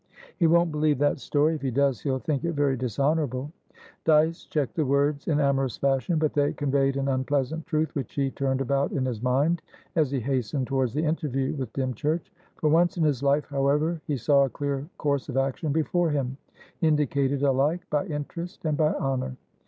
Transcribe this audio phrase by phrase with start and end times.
[0.35, 1.53] "He won't believe that story.
[1.53, 3.51] If he does, he'll think it very dishonourable."
[4.03, 8.31] Dyce checked the words in amorous fashion, but they conveyed an unpleasant truth, which he
[8.31, 9.61] turned about in his mind
[9.95, 12.33] as he hastened towards the interview with Dymchurch.
[12.55, 16.35] For once in his life, however, he saw a clear course of action before him,
[16.81, 19.37] indicated alike by interest and by honour.